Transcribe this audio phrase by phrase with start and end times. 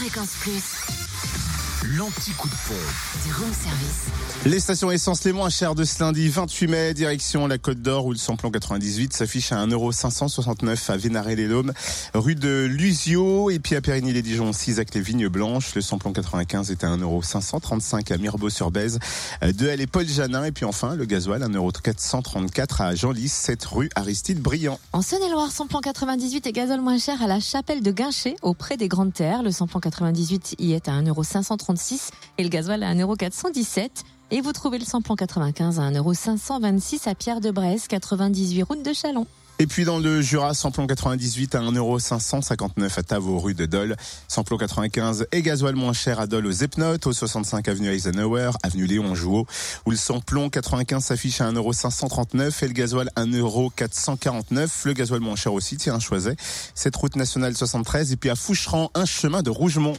[0.00, 0.62] Fréquence Plus,
[1.96, 3.26] L'anti-coup de pompe.
[3.26, 4.06] du room service.
[4.46, 8.06] Les stations essence les moins chères de ce lundi 28 mai, direction la Côte d'Or
[8.06, 11.72] où le samplon 98 s'affiche à 1,569€ à Vénaré-les-Laumes,
[12.14, 15.74] rue de Lusio et puis à Périgny-les-Dijon 6 avec les Vignes Blanches.
[15.74, 19.00] Le samplon 95 est à 1,535€ à Mirbeau-sur-Bèze,
[19.42, 23.90] de elle et Paul Janin et puis enfin le gasoil 1,434€ à Genlis, 7 rue
[23.96, 24.78] Aristide Briand.
[24.92, 28.86] En Saône-et-Loire, samplon 98 et gazole moins cher à la chapelle de Guinchet, auprès des
[28.86, 29.42] Grandes Terres.
[29.42, 30.92] Le samplon 98 y est à
[31.80, 33.88] 1,536€ et le gasoil à 1,417€.
[34.32, 38.92] Et vous trouvez le samplon 95 à 1,526€ à Pierre de Bresse, 98 route de
[38.92, 39.26] Chalon.
[39.58, 43.94] Et puis dans le Jura, samplon 98 à 1,559€ à Tavaux, rue de Dole.
[44.26, 48.86] Samplon 95 et gasoil moins cher à Dole aux Epnotes, au 65 avenue Eisenhower, avenue
[48.86, 49.46] Léon Jouot,
[49.84, 54.70] où le samplon 95 s'affiche à 1,539€ et le gasoil 1,449€.
[54.86, 56.36] Le gasoil moins cher aussi, tiens, Choiset.
[56.74, 59.98] Cette route nationale 73 et puis à Foucheran, un chemin de Rougemont.